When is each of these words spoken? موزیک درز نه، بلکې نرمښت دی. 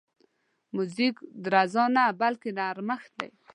موزیک 0.75 1.15
درز 1.43 1.75
نه، 1.95 2.05
بلکې 2.21 2.49
نرمښت 2.59 3.11
دی. 3.19 3.29